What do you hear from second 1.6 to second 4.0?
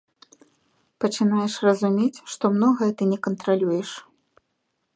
разумець, што многае ты не кантралюеш.